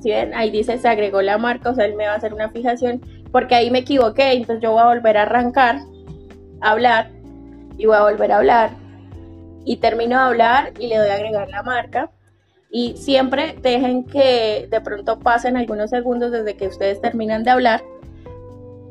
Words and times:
Si 0.00 0.10
ven, 0.10 0.34
ahí 0.34 0.50
dice 0.50 0.78
se 0.78 0.88
agregó 0.88 1.22
la 1.22 1.38
marca, 1.38 1.70
o 1.70 1.74
sea, 1.74 1.84
él 1.84 1.94
me 1.94 2.06
va 2.06 2.12
a 2.12 2.16
hacer 2.16 2.34
una 2.34 2.50
fijación, 2.50 3.00
porque 3.30 3.54
ahí 3.54 3.70
me 3.70 3.80
equivoqué, 3.80 4.32
entonces 4.32 4.62
yo 4.62 4.72
voy 4.72 4.80
a 4.80 4.86
volver 4.86 5.16
a 5.16 5.22
arrancar, 5.22 5.80
hablar, 6.60 7.10
y 7.76 7.86
voy 7.86 7.96
a 7.96 8.02
volver 8.02 8.32
a 8.32 8.38
hablar, 8.38 8.70
y 9.64 9.76
termino 9.76 10.16
de 10.16 10.22
hablar 10.22 10.72
y 10.78 10.88
le 10.88 10.96
doy 10.96 11.08
a 11.08 11.14
agregar 11.14 11.48
la 11.48 11.62
marca. 11.62 12.10
Y 12.72 12.96
siempre 12.96 13.56
dejen 13.60 14.04
que 14.04 14.68
de 14.70 14.80
pronto 14.80 15.18
pasen 15.18 15.56
algunos 15.56 15.90
segundos 15.90 16.30
desde 16.30 16.56
que 16.56 16.68
ustedes 16.68 17.00
terminan 17.00 17.42
de 17.42 17.50
hablar 17.50 17.82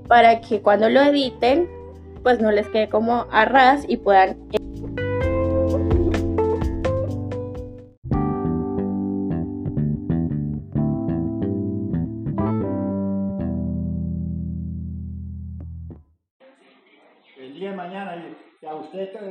para 0.08 0.42
que 0.42 0.62
cuando 0.62 0.90
lo 0.90 1.02
editen 1.02 1.70
pues 2.24 2.42
no 2.42 2.52
les 2.52 2.68
quede 2.68 2.90
como 2.90 3.26
a 3.32 3.46
ras 3.46 3.86
y 3.88 3.98
puedan 3.98 4.38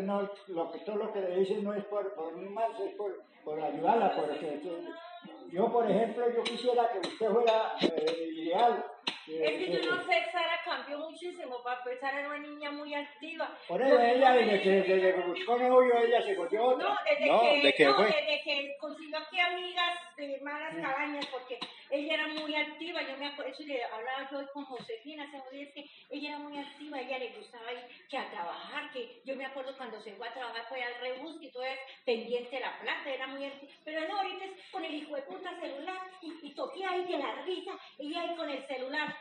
lo 0.07 0.73
que, 0.73 0.79
todo 0.80 0.97
lo 0.97 1.12
que 1.12 1.20
le 1.20 1.37
dicen 1.37 1.65
no 1.65 1.75
es 1.75 1.84
por, 1.84 2.15
por 2.15 2.34
un 2.34 2.52
mal, 2.52 2.70
es 2.83 2.95
por, 2.95 3.23
por 3.45 3.61
ayudarla, 3.61 4.15
porque 4.15 4.61
yo 5.51 5.73
por 5.73 5.91
ejemplo 5.91 6.25
yo 6.34 6.43
quisiera 6.43 6.91
que 6.93 7.09
usted 7.09 7.30
fuera 7.30 7.75
eh, 7.80 8.30
ideal. 8.34 8.84
Es 9.31 9.51
que 9.53 9.83
yo 9.83 9.95
no 9.95 10.05
sé, 10.05 10.25
Sara 10.33 10.61
cambió 10.65 10.99
muchísimo, 10.99 11.63
papá. 11.63 11.85
Sara 12.01 12.21
era 12.21 12.29
una 12.29 12.39
niña 12.39 12.71
muy 12.71 12.95
activa. 12.95 13.57
Por 13.67 13.83
eso 13.83 14.01
ella, 14.01 14.33
desde 14.33 14.63
que, 14.63 14.71
desde 14.71 15.15
que 15.15 15.21
buscó 15.21 15.59
novio, 15.59 15.99
ella 15.99 16.23
se 16.23 16.35
cogió 16.37 16.65
otra. 16.65 16.89
No, 16.89 16.97
desde 17.09 17.27
No, 17.27 17.41
que, 17.41 17.61
¿de 17.63 17.73
qué 17.75 17.85
no, 17.85 17.95
fue? 17.95 18.07
desde 18.07 18.43
que 18.43 18.77
consiguió 18.81 19.19
aquí 19.19 19.41
amigas 19.41 19.98
de 20.17 20.41
malas 20.43 20.75
calañas, 20.75 21.27
porque 21.27 21.59
ella 21.91 22.15
era 22.15 22.27
muy 22.29 22.55
activa. 22.55 23.03
Yo 23.03 23.17
me 23.19 23.27
acuerdo, 23.27 23.53
eso 23.53 23.62
le 23.65 23.85
hablaba 23.85 24.29
yo 24.31 24.39
hoy 24.39 24.47
con 24.53 24.65
Josefina, 24.65 25.31
se 25.31 25.57
me 25.57 25.63
es 25.63 25.73
que 25.73 25.85
ella 26.11 26.29
era 26.31 26.39
muy 26.39 26.59
activa, 26.59 27.01
ella 27.01 27.19
le 27.19 27.29
gustaba 27.31 27.73
ir 27.73 27.81
que 28.09 28.19
a 28.19 28.31
trabajar, 28.31 28.91
que 28.92 29.20
yo 29.25 29.37
me 29.37 29.45
acuerdo 29.47 29.77
cuando 29.77 30.01
se 30.03 30.13
fue 30.15 30.29
a 30.29 30.33
trabajar 30.33 30.65
fue 30.69 30.83
al 30.83 30.95
rebus 31.01 31.37
y 31.41 31.51
todo 31.51 31.65
es 31.65 31.79
pendiente 32.05 32.57
de 32.57 32.61
la 32.61 32.79
plata, 32.81 33.11
era 33.11 33.27
muy 33.27 33.45
activa. 33.45 33.73
Pero 33.85 34.09
no, 34.09 34.19
ahorita 34.19 34.45
es 34.45 34.51
con 34.70 34.85
el 34.85 34.95
hijo 34.95 35.15
de 35.17 35.23
puta 35.23 35.51
celular 35.61 35.98
y, 36.23 36.33
y 36.48 36.55
toqué 36.55 36.85
ahí 36.85 37.05
de 37.05 37.19
la 37.19 37.42
risa, 37.42 37.73
ella 37.98 38.20
ahí 38.23 38.37
con 38.37 38.51
el 38.51 38.67
celular. 38.67 39.15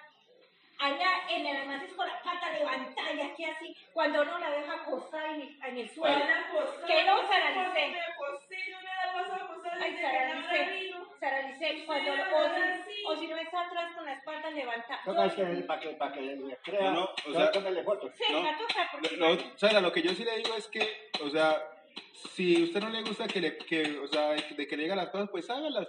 Allá 0.80 1.10
en 1.30 1.46
el 1.46 1.58
almacén 1.58 1.96
con 1.96 2.08
la 2.08 2.22
pata 2.22 2.52
levantada 2.52 3.12
y 3.14 3.22
aquí 3.22 3.44
así, 3.46 3.76
cuando 3.94 4.24
no 4.24 4.38
la 4.38 4.50
deja 4.52 4.74
acostada 4.74 5.32
en, 5.34 5.42
el- 5.42 5.60
en 5.66 5.78
el 5.80 5.90
suelo. 5.90 6.24
Que 6.86 7.04
no, 7.04 7.28
Sara 7.28 7.50
Lice. 7.50 8.06
Ay, 9.80 9.98
Sara 10.02 10.36
Lice. 10.36 10.94
Sara 11.20 11.42
Lice, 11.50 11.86
cuando, 11.86 12.12
o, 12.12 12.86
si, 12.86 13.04
o 13.06 13.16
si 13.18 13.28
no 13.28 13.38
está 13.38 13.62
atrás 13.66 13.92
con 13.96 14.06
la 14.06 14.14
espalda 14.14 14.52
levantada. 14.52 15.02
Toca 15.04 15.28
para 15.68 15.80
que, 15.80 15.90
para 15.92 16.14
que 16.14 16.22
le 16.22 16.58
crea, 16.58 16.82
No, 16.82 16.92
no, 16.92 17.04
o 17.06 17.34
sea- 17.34 17.52
fotos. 17.84 18.12
Sí, 18.16 18.24
no. 18.32 18.44
la 18.44 18.58
toca 18.58 18.90
porque... 18.92 19.18
No, 19.18 19.38
Sara, 19.58 19.82
lo 19.82 19.92
que 19.92 20.02
yo 20.04 20.12
sí 20.14 20.24
le 20.24 20.38
digo 20.38 20.56
es 20.56 20.68
que, 20.68 21.10
o 21.24 21.30
sea, 21.30 21.60
si 22.36 22.64
usted 22.64 22.82
no 22.82 22.90
le 22.90 23.02
gusta 23.02 23.28
que 23.28 23.42
le, 23.42 23.58
que, 23.58 23.98
o 24.00 24.08
sea, 24.08 24.30
de 24.32 24.68
que 24.68 24.78
le 24.78 24.84
digan 24.84 24.98
las 24.98 25.10
cosas, 25.10 25.30
pues 25.32 25.50
hágalas. 25.50 25.88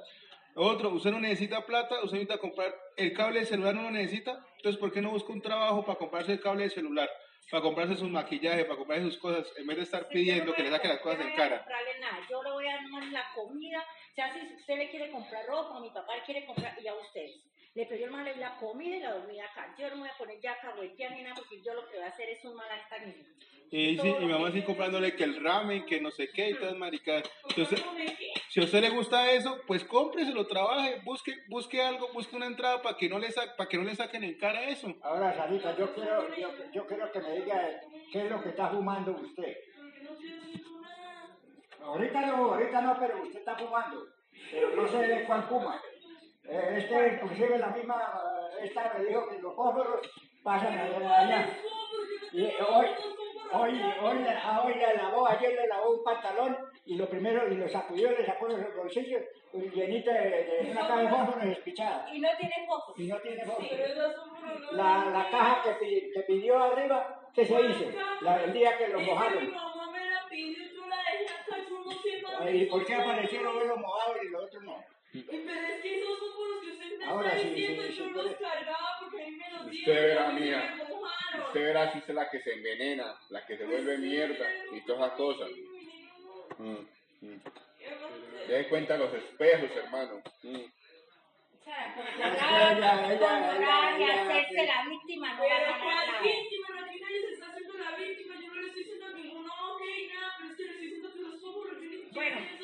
Otro, 0.54 0.90
usted 0.90 1.10
no 1.10 1.20
necesita 1.20 1.64
plata, 1.64 2.02
usted 2.02 2.18
necesita 2.18 2.38
comprar 2.38 2.74
el 2.96 3.12
cable 3.12 3.40
de 3.40 3.46
celular, 3.46 3.74
no 3.74 3.82
lo 3.82 3.90
necesita, 3.90 4.44
entonces 4.56 4.78
¿por 4.80 4.92
qué 4.92 5.00
no 5.00 5.10
busca 5.10 5.32
un 5.32 5.40
trabajo 5.40 5.84
para 5.84 5.98
comprarse 5.98 6.32
el 6.32 6.40
cable 6.40 6.64
de 6.64 6.70
celular? 6.70 7.08
Para 7.50 7.62
comprarse 7.62 7.96
sus 7.96 8.10
maquillajes, 8.10 8.64
para 8.64 8.76
comprarse 8.76 9.04
sus 9.04 9.18
cosas, 9.18 9.46
en 9.56 9.66
vez 9.66 9.76
de 9.76 9.82
estar 9.84 10.08
pidiendo 10.08 10.52
que 10.54 10.62
le 10.64 10.70
saquen 10.70 10.90
las 10.90 11.00
cosas 11.00 11.20
en 11.20 11.34
cara. 11.34 11.48
voy 11.48 11.54
a 11.54 11.58
comprarle 11.58 12.00
nada, 12.00 12.18
yo 12.28 12.42
le 12.42 12.50
voy 12.50 12.66
a 12.66 12.74
dar 12.74 13.04
la 13.12 13.24
comida, 13.34 13.80
o 13.80 14.14
sea, 14.14 14.32
si 14.34 14.54
usted 14.54 14.76
le 14.76 14.90
quiere 14.90 15.10
comprar 15.10 15.46
ropa, 15.46 15.80
mi 15.80 15.90
papá 15.90 16.16
le 16.16 16.22
quiere 16.22 16.44
comprar, 16.44 16.76
y 16.82 16.86
a 16.88 16.94
ustedes. 16.94 17.40
Le 17.74 17.86
pedí 17.86 18.02
el 18.02 18.10
mal 18.10 18.26
la 18.40 18.56
comida 18.56 18.96
y 18.96 19.00
la 19.00 19.12
dormida 19.12 19.44
acá. 19.44 19.72
Yo 19.78 19.88
no 19.90 19.96
me 19.96 20.00
voy 20.00 20.10
a 20.10 20.18
poner 20.18 20.40
ya 20.40 20.58
cahuetear 20.60 21.12
ni 21.12 21.22
nada, 21.22 21.36
porque 21.36 21.62
yo 21.62 21.74
lo 21.74 21.86
que 21.88 21.96
voy 21.96 22.04
a 22.04 22.08
hacer 22.08 22.28
es 22.28 22.44
un 22.44 22.56
mal 22.56 22.68
a 22.68 22.76
esta 22.76 22.98
niña. 22.98 23.24
Y, 23.70 23.98
sí, 23.98 24.08
y 24.08 24.24
mi 24.24 24.32
mamá 24.32 24.48
así 24.48 24.62
comprándole 24.62 25.14
que 25.14 25.24
el 25.24 25.42
ramen, 25.42 25.84
que 25.84 26.00
no 26.00 26.10
sé 26.10 26.30
qué 26.30 26.50
y 26.50 26.54
todas 26.54 26.74
maricadas. 26.74 27.30
Entonces, 27.50 27.84
si 28.48 28.60
a 28.60 28.64
usted 28.64 28.80
le 28.80 28.90
gusta 28.90 29.30
eso, 29.32 29.60
pues 29.66 29.84
cómpreselo, 29.84 30.46
trabaje, 30.46 31.00
busque, 31.04 31.34
busque 31.48 31.82
algo, 31.82 32.08
busque 32.14 32.34
una 32.34 32.46
entrada 32.46 32.80
para 32.80 32.96
que 32.96 33.08
no 33.08 33.18
le 33.18 33.28
para 33.56 33.68
que 33.68 33.76
no 33.76 33.84
le 33.84 33.94
saquen 33.94 34.24
en 34.24 34.38
cara 34.38 34.64
eso. 34.64 34.94
Ahora, 35.02 35.34
Sarita, 35.34 35.76
yo 35.76 35.94
quiero, 35.94 36.34
yo, 36.72 36.86
quiero 36.86 37.12
que 37.12 37.20
me 37.20 37.32
diga 37.40 37.80
qué 38.10 38.24
es 38.24 38.30
lo 38.30 38.42
que 38.42 38.48
está 38.48 38.68
fumando 38.68 39.12
usted. 39.12 39.56
Ahorita 41.82 42.20
no, 42.26 42.54
ahorita 42.54 42.80
no, 42.80 42.98
pero 42.98 43.22
usted 43.22 43.38
está 43.38 43.56
fumando. 43.56 44.06
Pero 44.50 44.76
no 44.76 44.88
sé 44.88 44.98
de 44.98 45.24
cuál 45.24 45.42
fuma. 45.44 45.80
Eh, 46.44 46.74
este, 46.78 47.14
inclusive 47.14 47.58
la 47.58 47.68
misma, 47.68 47.96
eh, 47.96 48.64
esta 48.64 48.94
me 48.94 49.04
dijo 49.04 49.28
que 49.28 49.38
los 49.40 49.54
fósforos 49.54 50.10
pasan 50.42 50.78
allá. 50.78 51.54
Y 52.32 52.44
hoy, 52.44 52.86
hoy, 53.52 53.80
hoy, 54.02 54.18
a 54.26 54.62
hoy 54.62 54.74
le 54.74 54.94
lavó, 54.96 55.28
ayer 55.28 55.54
le 55.54 55.66
lavó 55.68 55.90
un 55.90 56.04
pantalón 56.04 56.56
y 56.84 56.96
lo 56.96 57.08
primero, 57.08 57.46
y 57.52 57.56
lo 57.56 57.68
sacudió, 57.68 58.10
le 58.10 58.24
sacó 58.24 58.48
los 58.48 58.74
bolsillos 58.76 59.22
llenita 59.74 60.12
de, 60.12 60.30
de 60.44 60.68
una 60.70 60.80
caja 60.86 61.00
de 61.02 61.08
fósforos 61.08 61.44
despichada. 61.44 62.14
Y 62.14 62.20
no 62.20 62.28
tiene 62.38 62.54
focos. 62.66 62.98
Y 62.98 63.06
no 63.06 63.16
tiene 63.20 63.44
fósforos. 63.44 64.72
La, 64.72 65.04
la 65.12 65.30
caja 65.30 65.78
que, 65.78 66.10
que 66.12 66.20
pidió 66.26 66.62
arriba, 66.62 67.28
¿qué 67.34 67.46
se 67.46 67.60
hizo? 67.60 67.84
La, 68.20 68.44
el 68.44 68.52
día 68.52 68.76
que 68.76 68.88
lo 68.88 69.00
mojaron. 69.00 69.52
¿Y 72.54 72.66
por 72.66 72.84
qué 72.84 72.94
aparecieron 72.94 73.56
unos 73.56 73.78
mojados 73.78 74.16
y 74.22 74.28
los 74.28 74.44
otros 74.44 74.62
no? 74.64 74.84
Ahora 77.06 77.30
sí, 77.38 77.52
sí, 77.56 77.66
sí, 77.92 78.02
puede- 78.12 78.28
Usted 79.66 79.92
verá, 80.08 80.28
mía. 80.30 80.77
Usted 81.46 81.60
verá 81.60 81.92
si 81.92 81.98
es 81.98 82.08
la 82.08 82.30
que 82.30 82.40
se 82.40 82.54
envenena, 82.54 83.14
la 83.30 83.44
que 83.46 83.56
se 83.56 83.64
vuelve 83.64 83.98
mierda 83.98 84.46
y 84.72 84.80
todas 84.82 85.06
esas 85.06 85.16
cosas. 85.16 85.50
Mm, 86.58 87.26
mm. 87.26 87.40
Dé 88.48 88.68
cuenta 88.68 88.96
los 88.96 89.12
espejos, 89.12 89.70
hermano. 89.76 90.22
Mm. 90.42 90.64
La 91.66 92.30
víctima 94.88 95.34
no 95.34 95.44
nada. 95.54 96.20
Bueno. 102.12 102.57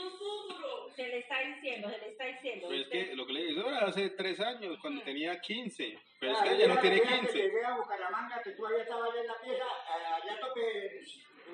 Se 0.97 1.03
le 1.09 1.19
está 1.19 1.41
diciendo, 1.41 1.91
se 1.91 1.99
le 1.99 2.09
está 2.11 2.25
diciendo. 2.27 2.67
Pero 2.69 2.81
es 2.81 2.87
usted- 2.87 3.09
que 3.11 3.17
lo 3.17 3.27
que 3.27 3.33
le 3.33 3.45
digo, 3.47 3.61
eso 3.63 3.71
era 3.71 3.87
hace 3.87 4.11
tres 4.11 4.41
años, 4.41 4.79
cuando 4.81 5.03
tenía 5.03 5.41
15. 5.41 5.99
Pero 6.21 6.33
es 6.33 6.39
Ah, 6.39 6.45
que 6.45 6.51
el 6.51 6.61
ella 6.61 6.75
no 6.75 6.81
tiene 6.81 6.97
el 6.97 7.03
día 7.03 7.11
que 7.11 7.21
15. 7.27 7.39
Llegué 7.43 7.65
a 7.65 7.77
Bucaramanga, 7.77 8.43
que 8.43 8.51
todavía 8.53 8.83
estaba 8.83 9.05
allá 9.07 9.21
en 9.21 9.27
la 9.27 9.41
pieza, 9.41 9.65
eh, 9.65 10.07
allá 10.23 10.41
topé 10.41 11.01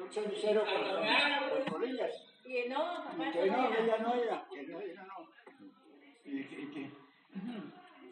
un 0.00 0.12
cenicero 0.12 0.64
con, 0.64 1.64
con 1.64 1.72
colillas. 1.80 2.26
Y 2.44 2.68
no, 2.68 2.78
papá, 3.04 3.32
que 3.32 3.46
no 3.46 3.72
ella 3.72 3.98
no 3.98 4.14
era, 4.14 4.46
que 4.50 4.62
no, 4.62 4.80
ella 4.80 5.02
no. 5.04 5.30
Y, 6.24 6.40
y 6.40 6.70
que, 6.74 6.90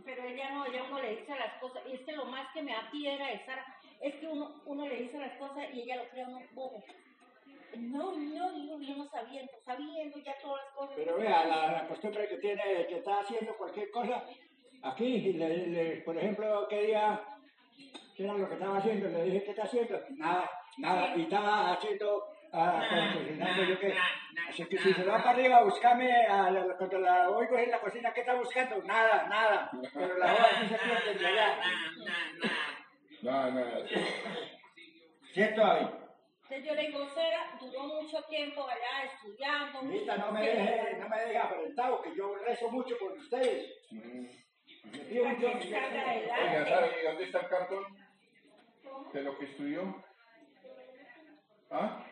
Pero 0.04 0.22
ella 0.24 0.50
no, 0.50 0.66
ella 0.66 0.82
uno 0.84 1.00
le 1.02 1.16
dice 1.16 1.34
las 1.34 1.60
cosas. 1.60 1.82
Y 1.88 1.94
es 1.94 2.00
que 2.00 2.12
lo 2.12 2.24
más 2.26 2.50
que 2.54 2.62
me 2.62 2.72
da 2.72 2.88
piedra 2.90 3.26
de 3.28 3.44
Sara 3.44 3.64
es 4.00 4.14
que 4.16 4.26
uno, 4.26 4.62
uno 4.64 4.86
le 4.88 4.96
dice 5.02 5.18
las 5.18 5.36
cosas 5.38 5.66
y 5.74 5.82
ella 5.82 5.96
lo 5.96 6.08
cree 6.10 6.24
a 6.24 6.28
uno 6.28 6.40
bobo. 6.52 6.82
No, 7.76 8.12
no, 8.16 8.56
yo, 8.66 8.80
yo 8.80 8.96
no 8.96 9.08
sabiendo, 9.10 9.37
sabiendo 9.78 10.18
ya 10.18 10.34
todas 10.42 10.64
las 10.64 10.74
cosas. 10.74 10.92
pero 10.96 11.16
vea, 11.16 11.44
la, 11.44 11.72
la 11.72 11.88
costumbre 11.88 12.28
que 12.28 12.36
tiene, 12.38 12.86
que 12.86 12.96
está 12.98 13.20
haciendo 13.20 13.56
cualquier 13.56 13.90
cosa, 13.90 14.24
aquí, 14.82 15.32
le, 15.32 15.66
le- 15.68 15.96
por 16.02 16.16
ejemplo, 16.16 16.66
¿qué 16.68 16.82
día, 16.82 17.20
qué 18.16 18.24
era 18.24 18.34
lo 18.34 18.48
que 18.48 18.54
estaba 18.54 18.78
haciendo? 18.78 19.08
Le 19.08 19.24
dije, 19.24 19.44
¿qué 19.44 19.50
está 19.50 19.62
haciendo? 19.64 20.00
Nada, 20.10 20.50
nada, 20.78 21.16
y 21.16 21.22
estaba 21.22 21.72
haciendo, 21.72 22.24
ah, 22.52 22.82
como 22.88 23.12
cocinando 23.24 23.62
yo 23.64 23.78
qué. 23.78 23.94
Así 24.48 24.64
que 24.66 24.78
si 24.78 24.92
se 24.94 25.04
va 25.04 25.18
para 25.18 25.30
arriba, 25.30 25.62
búscame, 25.64 26.10
a 26.26 26.50
la- 26.50 26.76
cuando 26.76 26.98
la 26.98 27.30
oigo 27.30 27.56
en 27.58 27.70
la 27.70 27.80
cocina, 27.80 28.12
¿qué 28.12 28.20
está 28.20 28.34
buscando? 28.34 28.82
Nada, 28.84 29.26
nada, 29.28 29.70
pero 29.94 30.16
la 30.18 30.32
voz 30.32 30.46
sí 30.60 30.66
se 30.68 30.78
pierde 30.78 31.14
de 31.18 31.26
allá. 31.26 31.58
Nada, 33.22 33.50
nada. 33.50 33.80
¿Cierto, 35.32 35.64
ahí? 35.64 35.88
Entonces 36.50 36.66
yo 36.66 36.74
le 36.74 36.86
digo, 36.86 37.06
Sara, 37.10 37.58
duró 37.60 37.82
mucho 37.82 38.22
tiempo 38.22 38.66
allá 38.66 39.12
estudiando. 39.12 39.80
Ahorita 39.80 40.16
no 40.16 40.32
me 40.32 40.40
deje, 40.40 40.96
no 40.98 41.08
me 41.10 41.20
deje 41.20 41.36
afrentado, 41.36 42.00
que 42.00 42.16
yo 42.16 42.36
rezo 42.36 42.70
mucho 42.70 42.96
por 42.98 43.12
ustedes. 43.12 43.70
Mm. 43.90 44.24
Le 44.92 44.98
pido 45.04 45.24
un 45.24 45.38
Dios, 45.38 45.54
Oiga, 45.62 46.66
¿sabe 46.66 47.02
dónde 47.04 47.24
está 47.24 47.40
el 47.40 47.48
cartón 47.48 47.84
de 49.12 49.22
lo 49.22 49.38
que 49.38 49.44
estudió? 49.44 50.02
¿Ah? 51.70 52.06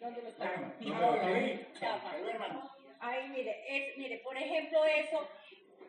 ¿Dónde 0.00 0.22
lo 0.22 0.28
está? 0.28 0.56
No 0.80 2.72
Ay, 2.98 3.28
mire, 3.28 3.64
es, 3.68 3.96
mire, 3.96 4.18
por 4.24 4.36
ejemplo, 4.36 4.84
eso, 4.84 5.28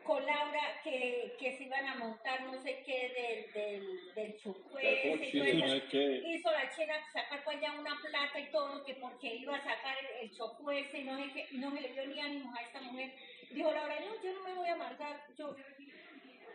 con 0.04 0.24
Laura 0.24 0.80
que, 0.82 1.34
que 1.38 1.56
se 1.56 1.64
iban 1.64 1.86
a 1.86 1.94
montar 1.96 2.42
no 2.42 2.60
sé 2.62 2.82
qué 2.84 3.10
del, 3.16 3.52
del, 3.52 4.14
del 4.14 4.34
y 4.34 4.40
todo 4.42 4.78
eso. 4.78 5.96
Hizo 6.26 6.52
la 6.52 6.70
china 6.70 6.94
sacar 7.12 7.42
pues 7.44 7.60
ya 7.60 7.72
una 7.72 7.98
plata 8.00 8.38
y 8.38 8.50
todo, 8.50 8.84
que 8.84 8.94
porque 8.94 9.34
iba 9.34 9.56
a 9.56 9.64
sacar 9.64 9.96
el, 9.98 10.28
el 10.28 10.36
chocués 10.36 10.94
y 10.94 11.04
no 11.04 11.16
sé 11.16 11.32
qué, 11.32 11.48
no 11.52 11.70
se 11.72 11.80
le 11.80 11.92
dio 11.92 12.06
ni 12.06 12.20
ánimos 12.20 12.56
a 12.56 12.62
esta 12.62 12.80
mujer. 12.82 13.12
Dijo 13.50 13.72
Laura, 13.72 13.94
no, 14.00 14.22
yo 14.22 14.32
no 14.34 14.42
me 14.44 14.54
voy 14.54 14.68
a 14.68 14.74
amargar, 14.74 15.20
yo... 15.36 15.56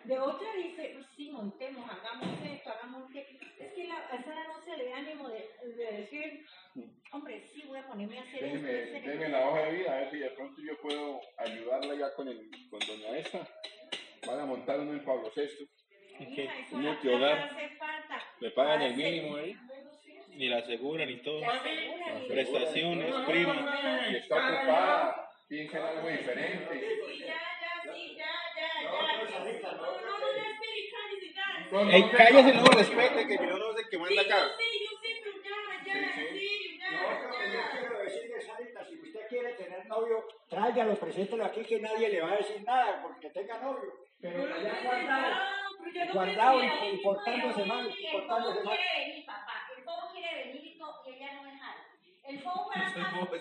De 0.06 0.18
otra 0.18 0.48
dice, 0.54 0.96
sí, 1.16 1.30
montemos, 1.30 1.88
hagamos 1.90 2.40
esto, 2.44 2.70
hagamos 2.70 3.12
que... 3.12 3.20
Es 3.60 3.74
que 3.74 3.84
la, 3.84 3.98
a 3.98 4.18
no 4.18 4.62
se 4.64 4.78
le 4.78 4.90
da 4.90 4.98
ánimo 4.98 5.30
de, 5.30 5.50
de 5.76 5.92
decir, 5.92 6.46
hombre, 7.12 7.42
sí, 7.54 7.64
voy 7.68 7.80
a 7.80 7.88
ponerme 7.88 8.18
a 8.18 8.22
hacer 8.22 8.44
esto. 8.44 8.66
Déjeme, 8.66 8.98
esto". 8.98 9.08
déjeme 9.10 9.30
la 9.30 9.50
hoja 9.50 9.62
de 9.66 9.72
vida, 9.72 9.89
si 10.10 10.18
de 10.18 10.30
pronto 10.32 10.62
yo 10.62 10.78
puedo 10.82 11.22
ayudarla 11.38 11.94
ya 11.96 12.14
con, 12.14 12.28
el, 12.28 12.50
con 12.70 12.80
doña 12.80 13.18
esta. 13.18 13.48
Van 14.28 14.40
a 14.40 14.46
montar 14.46 14.80
uno 14.80 14.92
en 14.94 15.04
Pablo 15.04 15.32
VI. 15.36 15.70
Plata 17.02 17.44
hace 17.46 17.70
falta. 17.78 18.24
Le 18.40 18.52
pagan 18.52 18.82
el 18.82 18.96
mínimo 18.96 19.36
ahí. 19.38 19.56
Ni 20.36 20.48
la 20.50 20.58
aseguran 20.58 21.10
y 21.10 21.18
todo. 21.22 21.40
Y- 21.40 21.44
Prestaciones, 22.28 23.14
prima. 23.26 24.08
Y 24.12 24.16
está 24.16 24.36
ocupada, 24.36 25.30
piensa 25.48 25.78
en 25.78 25.84
algo 25.84 26.08
diferente. 26.10 26.68
Sí, 26.72 26.80
ya, 27.20 27.28
ya, 27.28 27.34
sí, 27.94 28.16
ya, 28.18 28.26
ya, 28.56 28.68
ya. 28.84 28.90
No, 28.90 29.02
no, 29.02 29.08
no, 29.08 29.14
no, 29.22 29.28
No, 31.72 31.84
no, 31.86 31.92
Ey, 31.92 32.02
no, 32.02 32.12
cállese, 32.12 32.52
no, 32.54 32.62
no 32.64 32.72
respete, 32.72 33.28
que 33.28 33.36
yo 33.36 33.58
no 33.58 33.74
sé 33.74 33.82
qué 33.92 33.98
manda 33.98 34.22
acá. 34.22 34.48
No, 36.92 36.98
lo 37.12 37.18
que 37.38 37.46
yo 37.54 37.60
quiero 37.80 37.96
decirle, 38.00 38.38
Sarita, 38.42 38.80
si 38.86 38.96
usted 38.96 39.28
quiere 39.30 39.54
tener 39.54 39.79
novio, 39.90 40.26
tráigalo, 40.48 40.96
preséntelo 40.96 41.44
aquí 41.46 41.66
que 41.66 41.80
nadie 41.82 42.10
le 42.10 42.22
va 42.22 42.32
a 42.32 42.38
decir 42.38 42.64
nada 42.64 43.02
porque 43.04 43.30
tenga 43.32 43.58
novio. 43.60 43.92
Pero 44.22 44.44
allá 44.54 44.74
guardado, 44.84 46.14
guardado 46.14 46.64
y, 46.64 46.68
y 46.94 46.98
portándose 47.04 47.66
mal, 47.66 47.90
y 47.90 48.12
portándose 48.12 48.64
mal. 48.64 48.78
quiere 48.78 49.06
venir, 49.08 49.26
papá. 49.26 49.54
El 49.78 49.84
bobo 49.84 50.12
quiere 50.14 50.46
venir 50.46 50.66
y, 50.66 50.78
to- 50.78 51.02
y 51.06 51.10
ella 51.14 51.34
no 51.34 51.44
deja. 51.44 51.76
El 52.26 52.38
bobo 52.44 52.70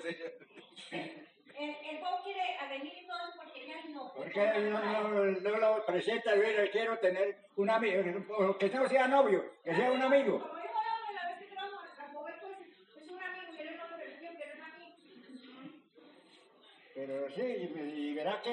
el, 0.93 1.77
el 1.91 1.99
bobo 1.99 2.23
quiere 2.25 2.43
venir 2.69 2.93
y 3.03 3.07
todo 3.07 3.19
porque 3.37 3.65
ella 3.65 3.77
no. 3.89 4.13
Porque 4.15 4.47
no, 4.47 4.81
no, 4.81 5.25
no 5.25 5.57
lo 5.59 5.87
presenta, 5.87 6.35
yo 6.37 6.71
quiero 6.71 6.99
tener 6.99 7.37
un 7.57 7.71
amigo, 7.71 8.57
que 8.59 8.69
no 8.69 8.89
sea 8.89 9.09
novio, 9.09 9.45
que 9.65 9.75
sea 9.75 9.91
un 9.91 10.03
amigo. 10.03 10.39
Como 10.41 10.55
dijo 10.63 10.75
la 10.81 11.23
la 11.23 11.29
vez 11.31 11.39
que 11.41 11.47
trabajamos, 11.55 11.99
el 12.07 12.15
bobo 12.15 12.29
es 12.29 12.37
es 13.03 13.11
un 13.11 13.21
amigo, 13.23 13.53
quiere 13.57 13.77
no 13.77 13.85
pero 13.91 14.03
el 14.05 14.19
tío 14.21 14.31
quiere 14.37 14.53
un 14.55 14.63
amigo. 14.63 14.95
Pero 16.99 17.31
sí, 17.31 17.43
y, 17.43 17.79
y 17.79 18.15
verá 18.15 18.43
que... 18.43 18.51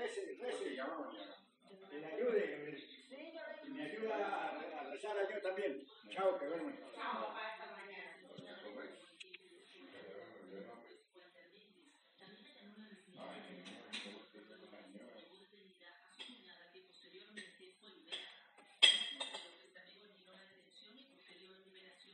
rece, 0.00 0.36
que 1.88 1.98
le 2.00 2.06
ayude, 2.06 2.76
y 3.66 3.70
me 3.70 3.82
ayuda 3.84 4.16
a, 4.80 4.90
rezar 4.90 5.16
a 5.16 5.32
yo 5.32 5.40
también. 5.42 5.86
Chao, 6.10 6.36
que 6.40 6.46
duermen. 6.46 6.76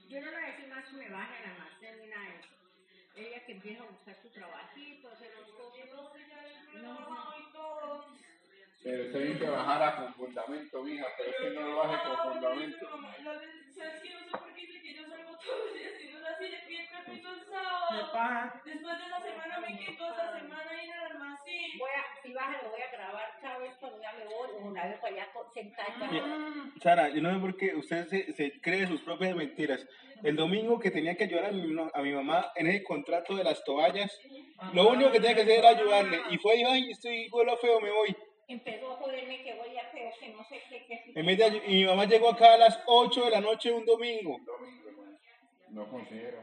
Yo 0.09 0.21
no 0.21 0.31
le 0.31 0.37
voy 0.37 0.45
a 0.45 0.53
decir 0.53 0.69
más 0.69 0.85
que 0.85 0.97
me 0.97 1.09
baje 1.09 1.37
a 1.37 1.41
la 1.41 1.51
almacén 1.55 2.01
ni 2.01 2.07
nada 2.07 2.29
de 2.29 2.39
eso. 2.39 2.49
Ella 3.17 3.47
que 3.47 3.53
empieza 3.53 3.83
a 3.83 3.87
buscar 3.87 4.17
su 4.23 4.29
trabajito, 4.31 5.09
hacer 5.09 5.33
los 5.35 5.51
cosas. 5.51 5.75
No, 6.75 6.99
Pero 8.83 9.05
usted 9.05 9.33
dice 9.33 9.49
bajara 9.49 9.97
con 9.97 10.15
fundamento, 10.15 10.83
mija, 10.83 11.07
pero 11.17 11.31
es 11.31 11.37
que 11.37 11.51
no 11.51 11.61
lo 11.63 11.77
baje 11.77 12.09
con 12.09 12.33
fundamento. 12.33 12.87
Después 18.65 18.99
de 18.99 19.05
una 19.07 19.21
semana 19.23 19.61
me 19.61 19.79
quito 19.79 20.13
esa 20.13 20.39
semana 20.39 20.83
ir 20.83 20.93
al 20.93 21.13
almacén. 21.13 21.79
Voy 21.79 21.91
a, 21.91 22.23
si 22.23 22.33
baja, 22.33 22.63
lo 22.63 22.71
voy 22.71 22.83
a 22.83 22.91
grabar 22.91 23.34
cada 24.29 24.49
vez 24.49 24.61
cuando 24.61 24.65
ya 24.65 24.65
me 24.65 24.65
voy, 24.65 24.71
o 24.71 24.75
la 24.75 24.87
vez 24.87 24.99
para 25.01 25.15
allá 25.15 25.33
co- 25.33 25.51
sentada 25.55 25.89
y 25.89 25.99
para 25.99 26.81
Sara, 26.83 27.09
yo 27.11 27.21
no 27.23 27.33
sé 27.35 27.41
por 27.41 27.57
qué 27.57 27.75
usted 27.75 28.07
se, 28.09 28.33
se 28.33 28.61
cree 28.61 28.87
sus 28.87 29.03
propias 29.03 29.35
mentiras. 29.37 29.85
El 30.23 30.37
domingo 30.37 30.79
que 30.79 30.91
tenía 30.91 31.17
que 31.17 31.25
ayudar 31.25 31.47
a 31.47 31.53
mi, 31.53 31.67
no- 31.73 31.91
a 31.93 32.03
mi 32.03 32.13
mamá 32.13 32.51
en 32.57 32.67
ese 32.69 32.83
contrato 32.85 33.37
de 33.37 33.45
las 33.45 33.63
toallas, 33.65 34.11
lo 34.73 34.89
único 34.89 35.11
que 35.13 35.21
tenía 35.21 35.35
que 35.35 35.43
hacer 35.43 35.59
era 35.59 35.69
ayudarle. 35.71 36.21
Y 36.31 36.39
fue, 36.39 36.65
ay, 36.65 36.91
estoy 36.91 37.29
huelo 37.31 37.57
feo, 37.59 37.81
me 37.81 37.91
voy. 37.91 38.17
Empezó 38.49 38.93
a 38.93 38.97
joderme 38.97 39.43
que 39.43 39.55
voy 39.55 39.77
a 39.79 39.89
feo, 39.91 40.11
que 40.21 40.29
no 40.31 40.45
sé 40.45 40.63
qué, 40.69 40.85
qué. 40.87 41.13
En 41.15 41.27
vez 41.27 41.39
de 41.39 41.63
y 41.67 41.75
mi 41.77 41.85
mamá 41.85 42.05
llegó 42.07 42.29
acá 42.31 42.55
a 42.55 42.59
las 42.59 42.79
8 42.87 43.25
de 43.25 43.31
la 43.31 43.41
noche 43.41 43.73
un 43.73 43.85
domingo. 43.85 44.39
Domingo, 44.45 44.89
hermano. 44.89 45.19
No 45.71 45.89
considero, 45.91 46.39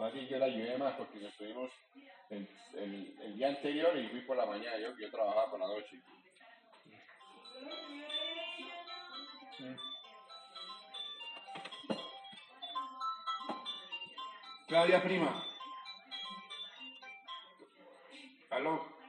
Más 0.00 0.14
bien 0.14 0.28
yo 0.28 0.38
la 0.38 0.46
ayudé 0.46 0.78
más 0.78 0.94
porque 0.94 1.18
nos 1.18 1.30
estuvimos 1.30 1.70
el, 2.30 2.48
el, 2.72 3.14
el 3.20 3.36
día 3.36 3.48
anterior 3.48 3.94
y 3.98 4.08
fui 4.08 4.22
por 4.22 4.34
la 4.34 4.46
mañana, 4.46 4.78
yo, 4.78 4.96
yo 4.96 5.10
trabajaba 5.10 5.50
por 5.50 5.60
la 5.60 5.66
noche. 5.66 6.00
Claudia 14.68 15.02
Prima. 15.02 15.44
Aló. 18.48 18.99